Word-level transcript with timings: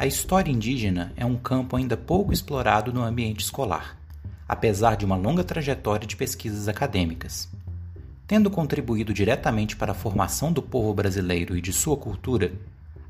A 0.00 0.06
história 0.06 0.52
indígena 0.52 1.12
é 1.16 1.26
um 1.26 1.34
campo 1.34 1.74
ainda 1.74 1.96
pouco 1.96 2.32
explorado 2.32 2.92
no 2.92 3.02
ambiente 3.02 3.40
escolar, 3.40 3.98
apesar 4.46 4.96
de 4.96 5.04
uma 5.04 5.16
longa 5.16 5.42
trajetória 5.42 6.06
de 6.06 6.14
pesquisas 6.14 6.68
acadêmicas. 6.68 7.48
Tendo 8.24 8.48
contribuído 8.48 9.12
diretamente 9.12 9.74
para 9.74 9.90
a 9.90 9.96
formação 9.96 10.52
do 10.52 10.62
povo 10.62 10.94
brasileiro 10.94 11.56
e 11.56 11.60
de 11.60 11.72
sua 11.72 11.96
cultura, 11.96 12.52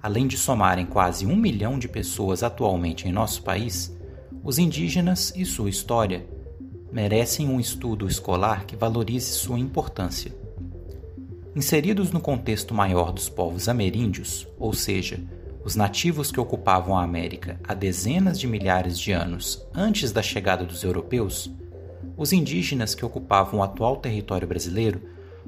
além 0.03 0.27
de 0.27 0.39
somarem 0.39 0.87
quase 0.87 1.27
um 1.27 1.37
milhão 1.37 1.79
de 1.79 1.89
pessoas 1.89 2.43
atualmente 2.43 3.07
em 3.07 3.13
nosso 3.13 3.43
país, 3.43 3.95
os 4.43 4.59
indígenas 4.59 5.31
e 5.37 5.45
sua 5.45 5.69
história 5.69 6.25
merecem 6.91 7.51
um 7.51 7.61
estudo 7.61 8.09
escolar 8.09 8.65
que 8.65 8.77
valorize 8.77 9.33
sua 9.33 9.59
importância. 9.59 10.35
Inseridos 11.55 12.13
no 12.13 12.21
contexto 12.21 12.73
maior 12.73 13.13
dos 13.13 13.29
povos 13.29 13.69
ameríndios, 13.69 14.49
ou 14.59 14.73
seja, 14.73 15.21
os 15.69 15.77
nativos 15.77 16.33
que 16.33 16.41
ocupavam 16.41 16.97
a 16.97 17.03
América 17.03 17.61
há 17.63 17.75
dezenas 17.75 18.41
de 18.41 18.47
milhares 18.47 18.99
de 18.99 19.13
anos 19.13 19.69
antes 19.75 20.11
da 20.11 20.23
chegada 20.23 20.65
dos 20.65 20.83
europeus, 20.83 21.51
os 22.17 22.33
indígenas 22.33 22.95
que 22.95 23.05
ocupavam 23.05 23.61
o 23.61 23.63
atual 23.63 23.99
território 23.99 24.49
brasileiro 24.49 25.03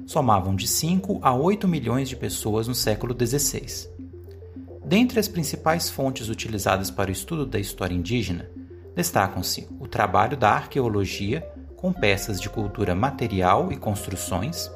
somavam 0.05 0.55
de 0.55 0.67
5 0.67 1.21
a 1.23 1.33
8 1.33 1.67
milhões 1.67 2.07
de 2.07 2.15
pessoas 2.15 2.67
no 2.67 2.75
século 2.75 3.17
XVI. 3.17 3.89
Dentre 4.85 5.19
as 5.19 5.27
principais 5.27 5.89
fontes 5.89 6.29
utilizadas 6.29 6.91
para 6.91 7.09
o 7.09 7.11
estudo 7.11 7.43
da 7.43 7.57
história 7.57 7.95
indígena, 7.95 8.47
destacam-se 8.95 9.67
o 9.79 9.87
trabalho 9.87 10.37
da 10.37 10.51
arqueologia 10.51 11.41
com 11.75 11.91
peças 11.91 12.39
de 12.39 12.47
cultura 12.47 12.93
material 12.93 13.71
e 13.71 13.75
construções, 13.75 14.69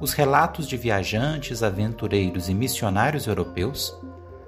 os 0.00 0.12
relatos 0.12 0.66
de 0.66 0.76
viajantes, 0.76 1.62
aventureiros 1.62 2.48
e 2.48 2.54
missionários 2.54 3.28
europeus, 3.28 3.96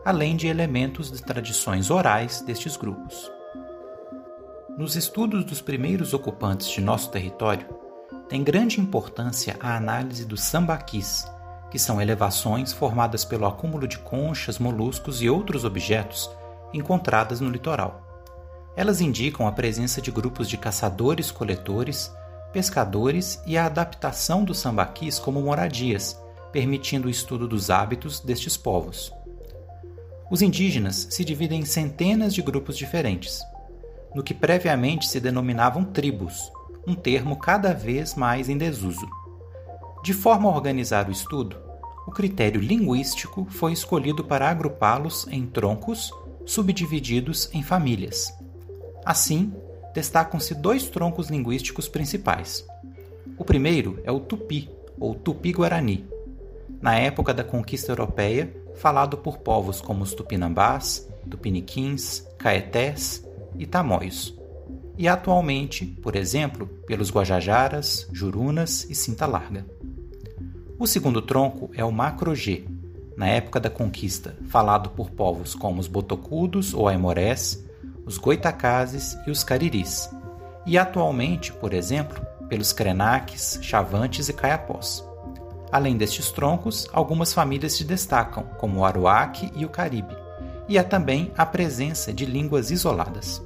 além 0.05 0.37
de 0.37 0.47
elementos 0.47 1.11
de 1.11 1.23
tradições 1.23 1.91
orais 1.91 2.43
destes 2.43 2.77
grupos. 2.77 3.33
Nos 4.77 4.97
estudos 4.97 5.45
dos 5.45 5.63
primeiros 5.63 6.13
ocupantes 6.13 6.69
de 6.69 6.81
nosso 6.83 7.11
território, 7.11 7.67
tem 8.29 8.45
grande 8.45 8.81
importância 8.81 9.57
a 9.61 9.77
análise 9.77 10.27
dos 10.27 10.43
sambaquis, 10.43 11.25
que 11.71 11.79
são 11.79 12.03
elevações 12.03 12.73
formadas 12.73 13.25
pelo 13.25 13.47
acúmulo 13.47 13.89
de 13.89 13.99
conchas, 13.99 14.59
moluscos 14.59 15.23
e 15.23 15.31
outros 15.31 15.65
objetos 15.65 16.31
encontradas 16.73 17.41
no 17.41 17.49
litoral. 17.49 18.03
Elas 18.77 19.01
indicam 19.01 19.47
a 19.47 19.53
presença 19.53 20.03
de 20.03 20.11
grupos 20.11 20.51
de 20.51 20.59
caçadores-coletores, 20.59 22.13
pescadores 22.53 23.41
e 23.47 23.57
a 23.57 23.67
adaptação 23.67 24.45
dos 24.45 24.59
sambaquis 24.59 25.19
como 25.19 25.41
moradias, 25.41 26.21
permitindo 26.53 27.09
o 27.09 27.11
estudo 27.11 27.49
dos 27.49 27.71
hábitos 27.71 28.21
destes 28.21 28.57
povos. 28.57 29.13
Os 30.35 30.43
indígenas 30.43 31.07
se 31.11 31.25
dividem 31.25 31.61
em 31.61 31.65
centenas 31.65 32.35
de 32.35 32.43
grupos 32.43 32.77
diferentes, 32.77 33.41
no 34.13 34.21
que 34.21 34.35
previamente 34.35 35.07
se 35.07 35.21
denominavam 35.21 35.85
tribos, 35.85 36.51
um 36.85 36.93
termo 36.93 37.39
cada 37.39 37.73
vez 37.73 38.17
mais 38.17 38.49
em 38.49 38.59
desuso. 38.59 39.09
De 40.03 40.13
forma 40.13 40.51
a 40.51 40.53
organizar 40.53 41.09
o 41.09 41.13
estudo, 41.13 41.57
o 42.05 42.11
critério 42.11 42.61
linguístico 42.61 43.47
foi 43.49 43.73
escolhido 43.73 44.25
para 44.25 44.51
agrupá-los 44.51 45.25
em 45.31 45.47
troncos 45.47 46.13
subdivididos 46.45 47.49
em 47.53 47.63
famílias. 47.63 48.37
Assim, 49.05 49.53
destacam-se 49.95 50.53
dois 50.53 50.89
troncos 50.89 51.29
linguísticos 51.29 51.87
principais. 51.87 52.67
O 53.39 53.45
primeiro 53.45 54.01
é 54.03 54.11
o 54.11 54.19
tupi, 54.19 54.69
ou 54.99 55.15
tupi-guarani. 55.15 56.05
Na 56.83 56.99
época 56.99 57.33
da 57.33 57.45
conquista 57.45 57.93
europeia, 57.93 58.64
falado 58.75 59.19
por 59.19 59.39
povos 59.39 59.81
como 59.81 60.03
os 60.03 60.15
tupinambás, 60.15 61.09
tupiniquins, 61.29 62.27
caetés 62.39 63.27
e 63.59 63.67
tamoios. 63.67 64.35
E 64.97 65.09
atualmente, 65.09 65.85
por 65.87 66.15
exemplo, 66.15 66.67
pelos 66.87 67.11
guajajaras, 67.11 68.09
jurunas 68.13 68.89
e 68.89 68.95
cinta 68.95 69.27
larga. 69.27 69.67
O 70.79 70.87
segundo 70.87 71.23
tronco 71.23 71.71
é 71.75 71.85
o 71.85 71.91
macro-G, 71.91 72.67
na 73.17 73.29
época 73.29 73.61
da 73.61 73.71
conquista, 73.71 74.37
falado 74.49 74.91
por 74.91 75.11
povos 75.11 75.55
como 75.55 75.81
os 75.81 75.87
botocudos 75.87 76.75
ou 76.75 76.89
aimorés, 76.89 77.65
os 78.05 78.19
goitacazes 78.19 79.17
e 79.27 79.31
os 79.31 79.43
cariris, 79.43 80.11
e 80.67 80.77
atualmente, 80.77 81.53
por 81.53 81.73
exemplo, 81.73 82.25
pelos 82.49 82.73
krenaques, 82.73 83.59
chavantes 83.63 84.29
e 84.29 84.33
caiapós. 84.33 85.05
Além 85.73 85.97
destes 85.97 86.31
troncos, 86.31 86.89
algumas 86.93 87.33
famílias 87.33 87.73
se 87.73 87.85
destacam, 87.85 88.45
como 88.59 88.81
o 88.81 88.85
aruaque 88.85 89.51
e 89.57 89.65
o 89.65 89.69
caribe, 89.69 90.17
e 90.69 90.79
há 90.79 90.85
também 90.85 91.33
a 91.37 91.45
presença 91.45 92.13
de 92.13 92.25
línguas 92.25 92.71
isoladas. 92.71 93.43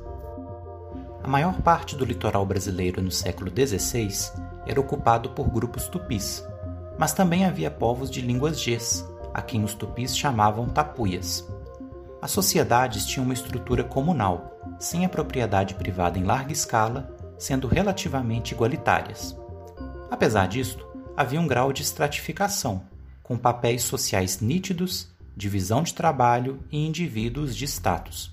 A 1.23 1.29
maior 1.29 1.61
parte 1.63 1.97
do 1.97 2.05
litoral 2.05 2.45
brasileiro 2.47 3.03
no 3.03 3.11
século 3.11 3.51
XVI 3.51 4.33
era 4.67 4.81
ocupado 4.81 5.31
por 5.31 5.49
grupos 5.49 5.89
tupis, 5.89 6.47
mas 6.99 7.13
também 7.13 7.45
havia 7.45 7.71
povos 7.71 8.11
de 8.11 8.21
línguas 8.21 8.63
Gs, 8.63 9.05
a 9.33 9.43
quem 9.43 9.63
os 9.63 9.75
tupis 9.75 10.17
chamavam 10.17 10.69
tapuias. 10.69 11.47
As 12.21 12.31
sociedades 12.33 13.07
tinham 13.07 13.25
uma 13.25 13.35
estrutura 13.35 13.85
comunal, 13.85 14.59
sem 14.81 15.05
a 15.05 15.09
propriedade 15.09 15.75
privada 15.75 16.19
em 16.19 16.25
larga 16.25 16.53
escala, 16.53 17.15
sendo 17.39 17.69
relativamente 17.69 18.53
igualitárias. 18.53 19.37
Apesar 20.11 20.49
disto, 20.49 20.88
havia 21.19 21.41
um 21.41 21.49
grau 21.49 21.73
de 21.73 21.83
estratificação, 21.83 22.83
com 23.25 23.37
papéis 23.37 23.83
sociais 23.83 24.39
nítidos, 24.41 25.09
divisão 25.37 25.83
de 25.83 25.93
trabalho 25.93 26.61
e 26.71 26.87
indivíduos 26.87 27.57
de 27.57 27.65
status. 27.65 28.31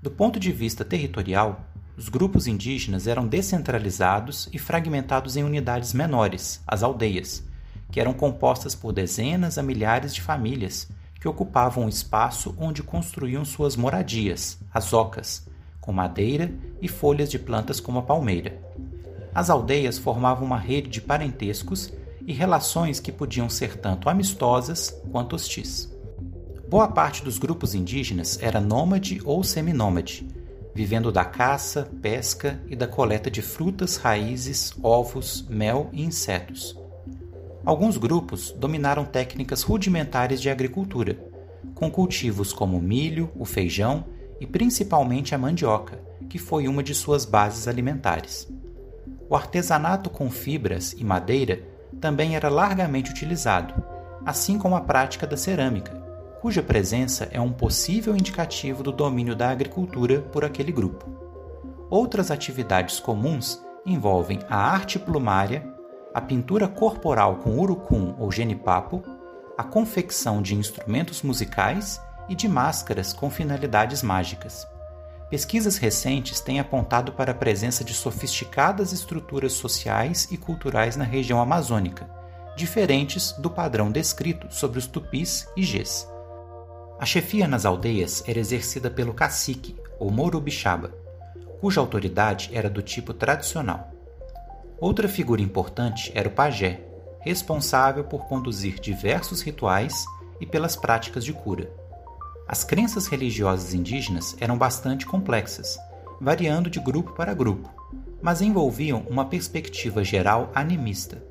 Do 0.00 0.10
ponto 0.10 0.40
de 0.40 0.50
vista 0.50 0.82
territorial, 0.82 1.60
os 1.94 2.08
grupos 2.08 2.46
indígenas 2.46 3.06
eram 3.06 3.26
descentralizados 3.26 4.48
e 4.50 4.58
fragmentados 4.58 5.36
em 5.36 5.44
unidades 5.44 5.92
menores, 5.92 6.62
as 6.66 6.82
aldeias, 6.82 7.44
que 7.92 8.00
eram 8.00 8.14
compostas 8.14 8.74
por 8.74 8.94
dezenas 8.94 9.58
a 9.58 9.62
milhares 9.62 10.14
de 10.14 10.22
famílias 10.22 10.88
que 11.20 11.28
ocupavam 11.28 11.84
o 11.84 11.90
espaço 11.90 12.54
onde 12.58 12.82
construíam 12.82 13.44
suas 13.44 13.76
moradias, 13.76 14.58
as 14.72 14.94
ocas, 14.94 15.46
com 15.82 15.92
madeira 15.92 16.50
e 16.80 16.88
folhas 16.88 17.30
de 17.30 17.38
plantas 17.38 17.78
como 17.78 17.98
a 17.98 18.02
palmeira. 18.02 18.58
As 19.34 19.50
aldeias 19.50 19.98
formavam 19.98 20.46
uma 20.46 20.58
rede 20.58 20.88
de 20.88 21.02
parentescos 21.02 21.92
e 22.26 22.32
relações 22.32 22.98
que 22.98 23.12
podiam 23.12 23.48
ser 23.48 23.76
tanto 23.78 24.08
amistosas 24.08 24.90
quanto 25.12 25.36
hostis. 25.36 25.90
Boa 26.68 26.88
parte 26.88 27.22
dos 27.22 27.38
grupos 27.38 27.74
indígenas 27.74 28.42
era 28.42 28.60
nômade 28.60 29.20
ou 29.24 29.44
seminômade, 29.44 30.26
vivendo 30.74 31.12
da 31.12 31.24
caça, 31.24 31.88
pesca 32.02 32.60
e 32.68 32.74
da 32.74 32.88
coleta 32.88 33.30
de 33.30 33.40
frutas, 33.40 33.96
raízes, 33.96 34.74
ovos, 34.82 35.46
mel 35.48 35.88
e 35.92 36.02
insetos. 36.02 36.76
Alguns 37.64 37.96
grupos 37.96 38.50
dominaram 38.50 39.04
técnicas 39.04 39.62
rudimentares 39.62 40.42
de 40.42 40.50
agricultura, 40.50 41.18
com 41.74 41.90
cultivos 41.90 42.52
como 42.52 42.78
o 42.78 42.82
milho, 42.82 43.30
o 43.36 43.44
feijão 43.44 44.04
e 44.40 44.46
principalmente 44.46 45.34
a 45.34 45.38
mandioca, 45.38 46.00
que 46.28 46.38
foi 46.38 46.66
uma 46.66 46.82
de 46.82 46.94
suas 46.94 47.24
bases 47.24 47.68
alimentares. 47.68 48.48
O 49.28 49.36
artesanato 49.36 50.10
com 50.10 50.30
fibras 50.30 50.92
e 50.92 51.04
madeira 51.04 51.75
também 52.00 52.36
era 52.36 52.48
largamente 52.48 53.10
utilizado, 53.10 53.74
assim 54.24 54.58
como 54.58 54.76
a 54.76 54.80
prática 54.80 55.26
da 55.26 55.36
cerâmica, 55.36 55.92
cuja 56.40 56.62
presença 56.62 57.28
é 57.30 57.40
um 57.40 57.52
possível 57.52 58.16
indicativo 58.16 58.82
do 58.82 58.92
domínio 58.92 59.34
da 59.34 59.50
agricultura 59.50 60.20
por 60.20 60.44
aquele 60.44 60.72
grupo. 60.72 61.06
Outras 61.88 62.30
atividades 62.30 63.00
comuns 63.00 63.62
envolvem 63.84 64.40
a 64.48 64.56
arte 64.56 64.98
plumária, 64.98 65.66
a 66.12 66.20
pintura 66.20 66.66
corporal 66.66 67.36
com 67.36 67.58
urucum 67.58 68.14
ou 68.18 68.32
genipapo, 68.32 69.02
a 69.56 69.62
confecção 69.62 70.42
de 70.42 70.54
instrumentos 70.54 71.22
musicais 71.22 72.00
e 72.28 72.34
de 72.34 72.48
máscaras 72.48 73.12
com 73.12 73.30
finalidades 73.30 74.02
mágicas. 74.02 74.66
Pesquisas 75.28 75.76
recentes 75.76 76.40
têm 76.40 76.60
apontado 76.60 77.12
para 77.12 77.32
a 77.32 77.34
presença 77.34 77.82
de 77.82 77.92
sofisticadas 77.92 78.92
estruturas 78.92 79.52
sociais 79.54 80.28
e 80.30 80.36
culturais 80.36 80.96
na 80.96 81.02
região 81.02 81.40
amazônica, 81.40 82.08
diferentes 82.56 83.32
do 83.32 83.50
padrão 83.50 83.90
descrito 83.90 84.46
sobre 84.50 84.78
os 84.78 84.86
tupis 84.86 85.48
e 85.56 85.64
gês. 85.64 86.08
A 86.98 87.04
chefia 87.04 87.48
nas 87.48 87.66
aldeias 87.66 88.22
era 88.26 88.38
exercida 88.38 88.88
pelo 88.88 89.12
cacique, 89.12 89.76
ou 89.98 90.10
morubixaba, 90.10 90.94
cuja 91.60 91.80
autoridade 91.80 92.50
era 92.52 92.70
do 92.70 92.80
tipo 92.80 93.12
tradicional. 93.12 93.90
Outra 94.78 95.08
figura 95.08 95.42
importante 95.42 96.12
era 96.14 96.28
o 96.28 96.32
pajé, 96.32 96.80
responsável 97.20 98.04
por 98.04 98.26
conduzir 98.26 98.78
diversos 98.78 99.42
rituais 99.42 100.04
e 100.40 100.46
pelas 100.46 100.76
práticas 100.76 101.24
de 101.24 101.32
cura. 101.32 101.68
As 102.48 102.62
crenças 102.62 103.08
religiosas 103.08 103.74
indígenas 103.74 104.36
eram 104.38 104.56
bastante 104.56 105.04
complexas, 105.04 105.76
variando 106.20 106.70
de 106.70 106.78
grupo 106.78 107.12
para 107.12 107.34
grupo, 107.34 107.68
mas 108.22 108.40
envolviam 108.40 109.04
uma 109.08 109.24
perspectiva 109.24 110.04
geral 110.04 110.52
animista. 110.54 111.22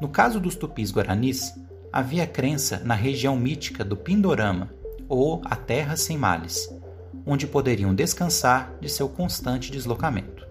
No 0.00 0.08
caso 0.08 0.40
dos 0.40 0.54
tupis 0.54 0.90
guaranis, 0.90 1.52
havia 1.92 2.26
crença 2.26 2.80
na 2.84 2.94
região 2.94 3.36
mítica 3.36 3.84
do 3.84 3.96
Pindorama, 3.96 4.70
ou 5.08 5.42
a 5.44 5.56
Terra 5.56 5.94
Sem 5.94 6.16
Males, 6.16 6.68
onde 7.26 7.46
poderiam 7.46 7.94
descansar 7.94 8.74
de 8.80 8.88
seu 8.88 9.08
constante 9.10 9.70
deslocamento. 9.70 10.48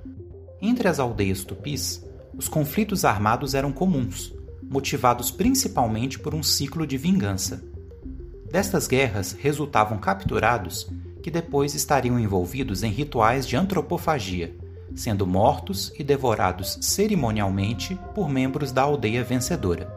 Entre 0.62 0.88
as 0.88 1.00
aldeias 1.00 1.44
tupis, 1.44 2.06
os 2.38 2.48
conflitos 2.48 3.04
armados 3.04 3.56
eram 3.56 3.72
comuns, 3.72 4.34
motivados 4.70 5.32
principalmente 5.32 6.20
por 6.20 6.34
um 6.34 6.44
ciclo 6.44 6.86
de 6.86 6.98
vingança. 6.98 7.73
Destas 8.54 8.86
guerras 8.86 9.36
resultavam 9.40 9.98
capturados 9.98 10.88
que 11.24 11.32
depois 11.32 11.74
estariam 11.74 12.20
envolvidos 12.20 12.84
em 12.84 12.92
rituais 12.92 13.48
de 13.48 13.56
antropofagia, 13.56 14.56
sendo 14.94 15.26
mortos 15.26 15.92
e 15.98 16.04
devorados 16.04 16.78
cerimonialmente 16.80 18.00
por 18.14 18.30
membros 18.30 18.72
da 18.72 18.84
aldeia 18.84 19.24
vencedora. 19.24 19.92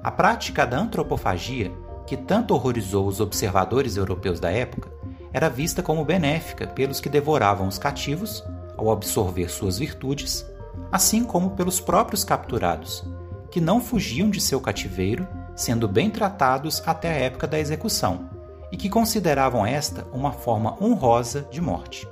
A 0.00 0.12
prática 0.12 0.64
da 0.64 0.78
antropofagia, 0.78 1.72
que 2.06 2.16
tanto 2.16 2.54
horrorizou 2.54 3.04
os 3.04 3.18
observadores 3.18 3.96
europeus 3.96 4.38
da 4.38 4.52
época, 4.52 4.88
era 5.32 5.50
vista 5.50 5.82
como 5.82 6.04
benéfica 6.04 6.68
pelos 6.68 7.00
que 7.00 7.08
devoravam 7.08 7.66
os 7.66 7.78
cativos, 7.78 8.44
ao 8.76 8.92
absorver 8.92 9.50
suas 9.50 9.76
virtudes, 9.76 10.46
assim 10.92 11.24
como 11.24 11.50
pelos 11.56 11.80
próprios 11.80 12.22
capturados, 12.22 13.04
que 13.50 13.60
não 13.60 13.80
fugiam 13.80 14.30
de 14.30 14.40
seu 14.40 14.60
cativeiro, 14.60 15.26
sendo 15.54 15.86
bem 15.86 16.10
tratados 16.10 16.82
até 16.86 17.08
a 17.10 17.18
época 17.18 17.46
da 17.46 17.58
execução, 17.58 18.28
e 18.70 18.76
que 18.76 18.88
consideravam 18.88 19.66
esta 19.66 20.06
uma 20.12 20.32
forma 20.32 20.76
honrosa 20.82 21.42
de 21.50 21.60
morte. 21.60 22.08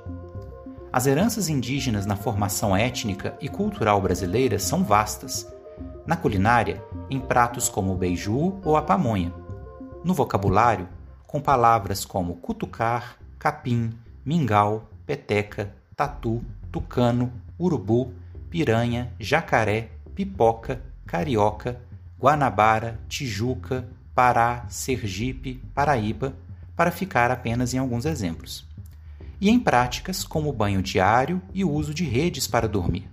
As 0.93 1.07
heranças 1.07 1.47
indígenas 1.47 2.05
na 2.05 2.15
formação 2.15 2.75
étnica 2.75 3.35
e 3.39 3.47
cultural 3.47 4.01
brasileira 4.01 4.59
são 4.59 4.83
vastas. 4.83 5.47
Na 6.05 6.17
culinária, 6.17 6.83
em 7.09 7.19
pratos 7.19 7.69
como 7.69 7.93
o 7.93 7.97
beiju 7.97 8.59
ou 8.63 8.75
a 8.75 8.81
pamonha. 8.81 9.33
No 10.03 10.13
vocabulário, 10.13 10.89
com 11.25 11.39
palavras 11.39 12.03
como 12.03 12.35
cutucar, 12.35 13.15
capim, 13.39 13.91
mingau, 14.25 14.89
peteca, 15.05 15.73
tatu, 15.95 16.43
tucano, 16.71 17.31
urubu, 17.57 18.13
piranha, 18.49 19.13
jacaré, 19.17 19.91
pipoca, 20.13 20.81
carioca, 21.05 21.79
Guanabara, 22.21 22.99
Tijuca, 23.09 23.87
Pará, 24.13 24.65
Sergipe, 24.69 25.61
Paraíba, 25.73 26.35
para 26.75 26.91
ficar 26.91 27.31
apenas 27.31 27.73
em 27.73 27.79
alguns 27.79 28.05
exemplos 28.05 28.69
e 29.41 29.49
em 29.49 29.59
práticas 29.59 30.23
como 30.23 30.53
banho 30.53 30.83
diário 30.83 31.41
e 31.51 31.65
o 31.65 31.71
uso 31.71 31.95
de 31.95 32.03
redes 32.03 32.45
para 32.45 32.67
dormir. 32.67 33.09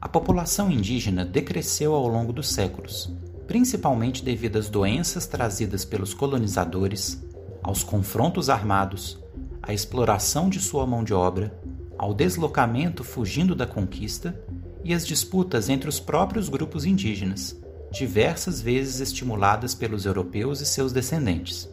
A 0.00 0.08
população 0.08 0.70
indígena 0.70 1.24
decresceu 1.24 1.94
ao 1.94 2.06
longo 2.06 2.32
dos 2.32 2.48
séculos, 2.48 3.12
principalmente 3.48 4.24
devido 4.24 4.56
às 4.56 4.68
doenças 4.68 5.26
trazidas 5.26 5.84
pelos 5.84 6.14
colonizadores, 6.14 7.20
aos 7.60 7.82
confrontos 7.82 8.48
armados, 8.48 9.18
à 9.60 9.74
exploração 9.74 10.48
de 10.48 10.60
sua 10.60 10.86
mão 10.86 11.02
de 11.02 11.12
obra, 11.12 11.58
ao 11.98 12.14
deslocamento 12.14 13.02
fugindo 13.02 13.52
da 13.56 13.66
conquista 13.66 14.38
e 14.84 14.94
às 14.94 15.04
disputas 15.04 15.68
entre 15.68 15.88
os 15.88 15.98
próprios 15.98 16.48
grupos 16.48 16.84
indígenas, 16.84 17.56
diversas 17.96 18.60
vezes 18.60 19.00
estimuladas 19.00 19.74
pelos 19.74 20.04
europeus 20.04 20.60
e 20.60 20.66
seus 20.66 20.92
descendentes. 20.92 21.68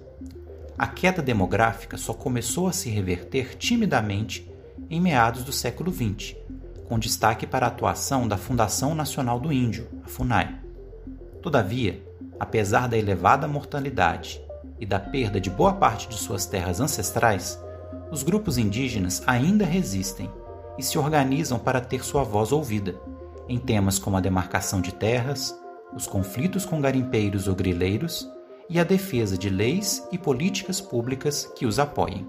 A 0.77 0.87
queda 0.87 1.21
demográfica 1.21 1.97
só 1.97 2.13
começou 2.13 2.67
a 2.67 2.71
se 2.71 2.89
reverter 2.89 3.57
timidamente 3.57 4.49
em 4.89 5.01
meados 5.01 5.43
do 5.43 5.51
século 5.51 5.91
XX, 5.91 6.35
com 6.87 6.97
destaque 6.97 7.45
para 7.45 7.65
a 7.65 7.69
atuação 7.69 8.25
da 8.25 8.37
Fundação 8.37 8.95
Nacional 8.95 9.37
do 9.37 9.51
Índio, 9.51 9.87
a 10.03 10.07
FUNAI. 10.07 10.55
Todavia, 11.41 12.01
apesar 12.39 12.87
da 12.87 12.97
elevada 12.97 13.45
mortalidade 13.45 14.41
e 14.79 14.85
da 14.85 14.99
perda 14.99 15.41
de 15.41 15.49
boa 15.49 15.73
parte 15.73 16.07
de 16.07 16.15
suas 16.15 16.45
terras 16.45 16.79
ancestrais, 16.79 17.59
os 18.09 18.23
grupos 18.23 18.57
indígenas 18.57 19.21
ainda 19.27 19.65
resistem 19.65 20.31
e 20.77 20.83
se 20.83 20.97
organizam 20.97 21.59
para 21.59 21.81
ter 21.81 22.03
sua 22.03 22.23
voz 22.23 22.53
ouvida, 22.53 22.95
em 23.49 23.57
temas 23.57 23.99
como 23.99 24.15
a 24.15 24.21
demarcação 24.21 24.79
de 24.79 24.93
terras, 24.93 25.53
os 25.95 26.07
conflitos 26.07 26.65
com 26.65 26.81
garimpeiros 26.81 27.47
ou 27.47 27.55
grileiros 27.55 28.29
e 28.69 28.79
a 28.79 28.83
defesa 28.83 29.37
de 29.37 29.49
leis 29.49 30.07
e 30.11 30.17
políticas 30.17 30.81
públicas 30.81 31.45
que 31.55 31.65
os 31.65 31.79
apoiem. 31.79 32.27